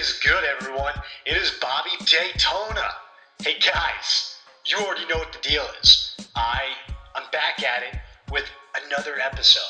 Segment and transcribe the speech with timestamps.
[0.00, 0.94] is good, everyone?
[1.26, 2.88] It is Bobby Daytona.
[3.42, 4.34] Hey guys,
[4.64, 6.16] you already know what the deal is.
[6.34, 6.62] I
[7.14, 8.00] I'm back at it
[8.32, 8.46] with
[8.86, 9.60] another episode.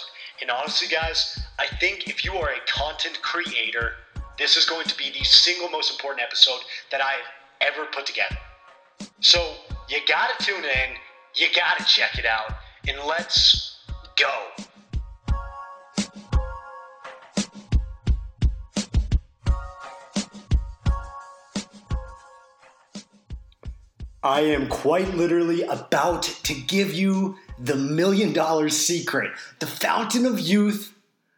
[0.41, 3.95] And honestly, guys, I think if you are a content creator,
[4.39, 6.61] this is going to be the single most important episode
[6.93, 7.11] that I
[7.59, 8.39] have ever put together.
[9.19, 9.57] So
[9.89, 10.91] you gotta tune in,
[11.35, 12.53] you gotta check it out,
[12.87, 13.81] and let's
[14.15, 14.65] go.
[24.23, 30.39] I am quite literally about to give you the million dollar secret, the fountain of
[30.39, 30.95] youth,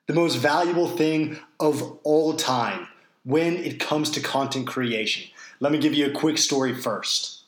[0.08, 2.88] the most valuable thing of all time
[3.24, 5.30] when it comes to content creation.
[5.60, 7.44] Let me give you a quick story first.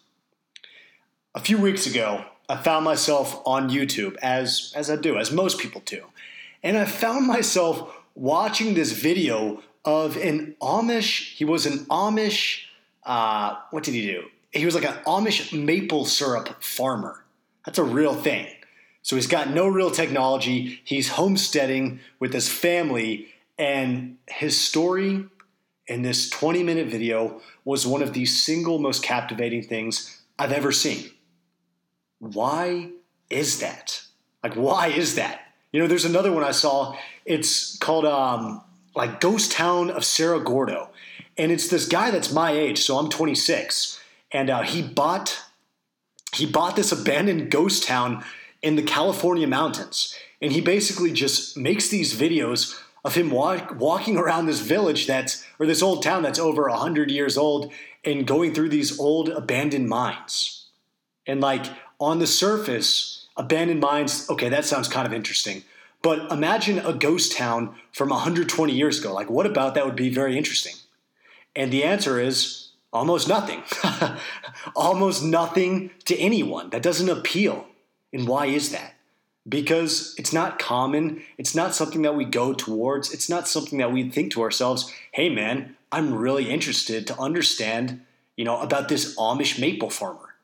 [1.35, 5.59] A few weeks ago, I found myself on YouTube, as, as I do, as most
[5.59, 6.05] people do,
[6.63, 12.67] and I found myself watching this video of an Amish, he was an Amish,
[13.03, 14.25] uh, what did he do?
[14.55, 17.25] He was like an Amish maple syrup farmer.
[17.67, 18.47] That's a real thing.
[19.03, 20.81] So he's got no real technology.
[20.85, 25.27] He's homesteading with his family, and his story
[25.87, 30.73] in this 20 minute video was one of the single most captivating things I've ever
[30.73, 31.11] seen.
[32.19, 32.91] Why
[33.29, 34.03] is that?
[34.43, 35.41] Like, why is that?
[35.73, 36.97] You know, there's another one I saw.
[37.27, 38.63] It's called um,
[38.95, 40.91] like Ghost Town of Cerro Gordo.
[41.37, 44.01] And it's this guy that's my age, so I'm 26
[44.35, 45.41] and uh, he bought
[46.35, 48.25] he bought this abandoned ghost town
[48.61, 54.17] in the California mountains, and he basically just makes these videos of him walk, walking
[54.17, 57.73] around this village that's or this old town that's over hundred years old
[58.05, 60.67] and going through these old abandoned mines,
[61.27, 61.67] and like
[62.01, 64.29] on the surface, abandoned mines.
[64.29, 65.63] Okay, that sounds kind of interesting.
[66.03, 69.15] But imagine a ghost town from 120 years ago.
[69.15, 70.75] Like, what about that would be very interesting?
[71.57, 72.65] And the answer is
[72.95, 73.65] Almost nothing.
[74.77, 76.71] Almost nothing to anyone.
[76.71, 77.67] That doesn't appeal.
[78.13, 78.95] And why is that?
[79.47, 81.23] Because it's not common.
[81.37, 83.13] It's not something that we go towards.
[83.13, 88.01] It's not something that we think to ourselves, hey man, I'm really interested to understand,
[88.37, 90.37] you know, about this Amish maple farmer.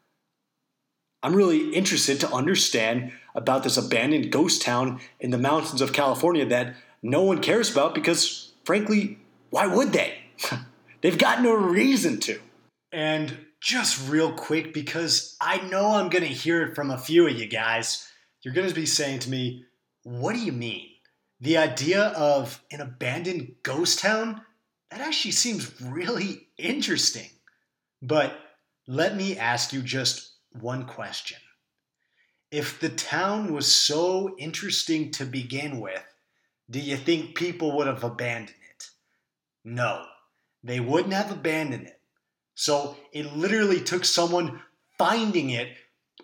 [1.22, 6.44] I'm really interested to understand about this abandoned ghost town in the mountains of California
[6.46, 9.19] that no one cares about because, frankly,
[9.50, 10.19] why would they?
[11.00, 12.41] They've got no reason to.
[12.93, 17.27] And just real quick, because I know I'm going to hear it from a few
[17.27, 18.06] of you guys,
[18.43, 19.65] you're going to be saying to me,
[20.03, 20.88] What do you mean?
[21.41, 24.43] The idea of an abandoned ghost town?
[24.91, 27.28] That actually seems really interesting.
[28.03, 28.37] But
[28.87, 31.38] let me ask you just one question.
[32.50, 36.03] If the town was so interesting to begin with,
[36.69, 38.87] do you think people would have abandoned it?
[39.65, 40.05] No
[40.62, 42.00] they wouldn't have abandoned it.
[42.54, 44.60] So it literally took someone
[44.98, 45.69] finding it,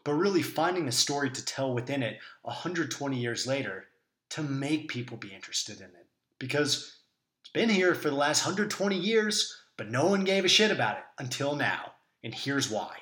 [0.05, 3.87] but really finding a story to tell within it 120 years later
[4.31, 6.07] to make people be interested in it.
[6.39, 6.99] Because
[7.41, 10.99] it's been here for the last 120 years, but no one gave a shit about
[10.99, 11.93] it until now.
[12.23, 12.97] And here's why.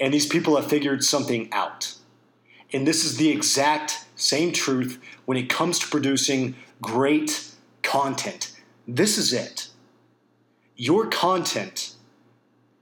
[0.00, 1.94] And these people have figured something out.
[2.72, 7.50] And this is the exact same truth when it comes to producing great
[7.82, 8.58] content.
[8.88, 9.68] This is it
[10.76, 11.94] your content,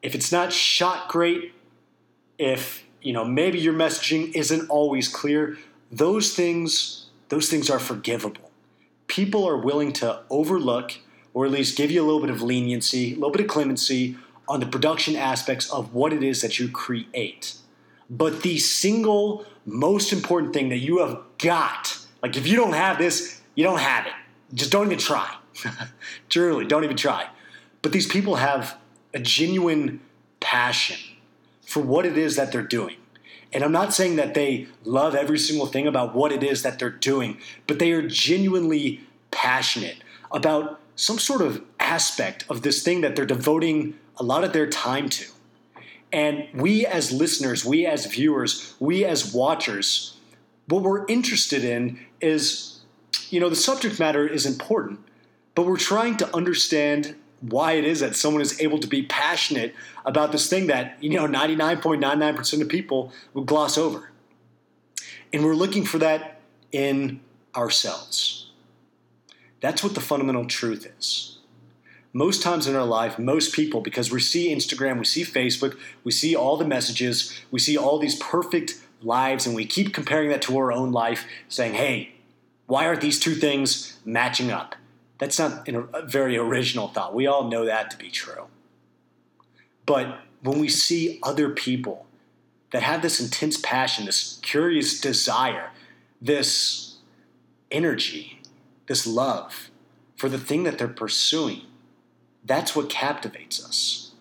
[0.03, 1.53] if it's not shot great,
[2.39, 5.59] if you know maybe your messaging isn't always clear,
[5.91, 8.51] those things those things are forgivable.
[9.07, 10.93] People are willing to overlook
[11.33, 14.17] or at least give you a little bit of leniency, a little bit of clemency
[14.49, 17.55] on the production aspects of what it is that you create.
[18.09, 22.99] But the single most important thing that you have got, like if you don't have
[22.99, 24.13] this, you don't have it.
[24.53, 25.37] Just don't even try.
[26.29, 27.29] Truly, don't even try.
[27.83, 28.77] But these people have
[29.15, 30.01] a genuine
[30.41, 30.99] passion
[31.67, 32.97] for what it is that they're doing.
[33.53, 36.79] And I'm not saying that they love every single thing about what it is that
[36.79, 39.99] they're doing, but they are genuinely passionate
[40.31, 44.69] about some sort of aspect of this thing that they're devoting a lot of their
[44.69, 45.27] time to.
[46.13, 50.17] And we as listeners, we as viewers, we as watchers,
[50.69, 52.81] what we're interested in is,
[53.31, 55.01] you know, the subject matter is important,
[55.55, 59.75] but we're trying to understand why it is that someone is able to be passionate
[60.05, 64.11] about this thing that you know 99.99% of people would gloss over.
[65.33, 66.41] And we're looking for that
[66.73, 67.21] in
[67.55, 68.51] ourselves.
[69.61, 71.39] That's what the fundamental truth is.
[72.13, 76.11] Most times in our life most people because we see instagram we see facebook we
[76.11, 80.43] see all the messages we see all these perfect lives and we keep comparing that
[80.43, 82.13] to our own life saying hey
[82.67, 84.75] why aren't these two things matching up
[85.21, 87.15] That's not a very original thought.
[87.15, 88.47] We all know that to be true.
[89.85, 92.07] But when we see other people
[92.73, 95.71] that have this intense passion, this curious desire,
[96.23, 96.97] this
[97.71, 98.41] energy,
[98.87, 99.71] this love
[100.17, 101.63] for the thing that they're pursuing,
[102.45, 104.13] that's what captivates us.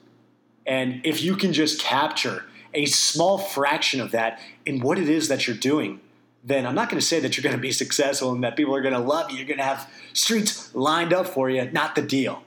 [0.66, 2.44] And if you can just capture
[2.74, 6.02] a small fraction of that in what it is that you're doing,
[6.44, 8.76] then I'm not going to say that you're going to be successful and that people
[8.76, 9.38] are going to love you.
[9.38, 11.70] You're going to have streets lined up for you.
[11.72, 12.44] Not the deal.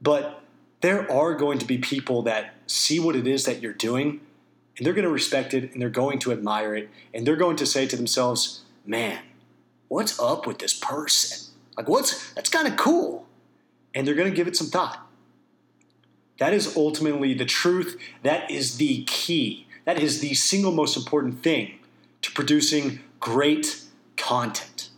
[0.00, 0.42] But
[0.80, 4.20] there are going to be people that see what it is that you're doing
[4.76, 7.56] and they're going to respect it and they're going to admire it and they're going
[7.56, 9.18] to say to themselves, man,
[9.88, 11.52] what's up with this person?
[11.76, 13.26] Like, what's that's kind of cool.
[13.94, 15.06] And they're going to give it some thought.
[16.38, 18.00] That is ultimately the truth.
[18.22, 19.66] That is the key.
[19.84, 21.78] That is the single most important thing
[22.22, 23.84] to producing great
[24.16, 24.88] content.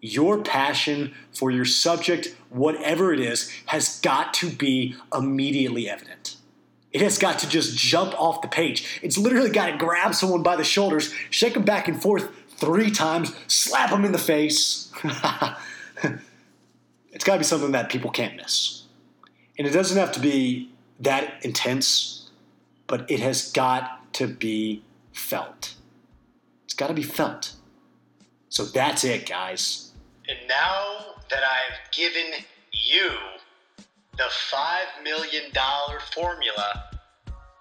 [0.00, 6.36] Your passion for your subject, whatever it is, has got to be immediately evident.
[6.92, 9.00] It has got to just jump off the page.
[9.02, 12.90] It's literally got to grab someone by the shoulders, shake them back and forth three
[12.90, 14.90] times, slap them in the face.
[17.12, 18.84] it's got to be something that people can't miss.
[19.58, 20.70] And it doesn't have to be
[21.00, 22.30] that intense,
[22.86, 24.82] but it has got to be
[25.12, 25.74] felt.
[26.64, 27.54] It's got to be felt.
[28.48, 29.92] So that's it, guys.
[30.28, 33.10] And now that I've given you
[34.16, 35.52] the $5 million
[36.12, 36.84] formula,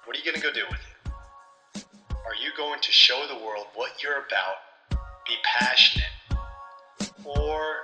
[0.05, 1.85] what are you going to go do with it?
[2.11, 6.05] Are you going to show the world what you're about, be passionate,
[7.23, 7.75] or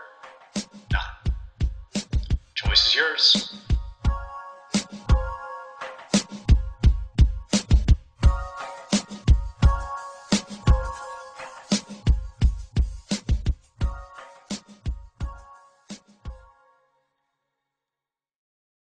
[0.91, 1.29] not?
[2.55, 3.62] Choice is yours.